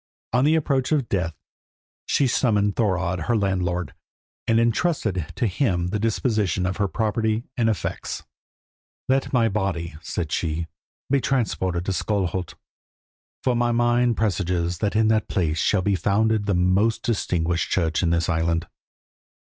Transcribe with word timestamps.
On 0.33 0.45
the 0.45 0.55
approach 0.55 0.91
of 0.91 1.07
death 1.09 1.35
she 2.07 2.25
summoned 2.25 2.75
Thorodd, 2.75 3.25
her 3.27 3.37
landlord, 3.37 3.93
and 4.47 4.59
intrusted 4.59 5.27
to 5.35 5.45
him 5.45 5.89
the 5.89 5.99
disposition 5.99 6.65
of 6.65 6.77
her 6.77 6.87
property 6.87 7.43
and 7.55 7.69
effects. 7.69 8.23
"Let 9.07 9.31
my 9.31 9.47
body," 9.47 9.95
said 10.01 10.31
she, 10.31 10.65
"be 11.11 11.21
transported 11.21 11.85
to 11.85 11.91
Skalholt, 11.93 12.55
for 13.43 13.55
my 13.55 13.71
mind 13.71 14.17
presages 14.17 14.79
that 14.79 14.95
in 14.95 15.07
that 15.09 15.27
place 15.27 15.59
shall 15.59 15.83
be 15.83 15.93
founded 15.93 16.47
the 16.47 16.55
most 16.55 17.03
distinguished 17.03 17.69
church 17.69 18.01
in 18.01 18.09
this 18.09 18.27
island. 18.27 18.65